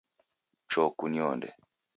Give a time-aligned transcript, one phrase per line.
[0.71, 1.49] Choo kunionde